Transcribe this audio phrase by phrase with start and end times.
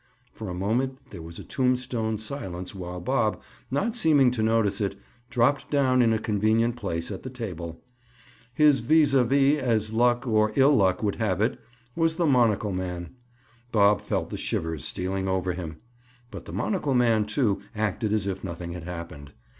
[0.33, 4.95] For a moment there was a tombstone silence while Bob, not seeming to notice it,
[5.29, 7.83] dropped down in a convenient place at the table.
[8.51, 11.59] His vis a vis, as luck, or ill luck would have it,
[11.95, 13.11] was the monocle man.
[13.71, 15.77] Bob felt the shivers stealing over him.
[16.31, 19.33] But the monocle man, too, acted as if nothing had happened.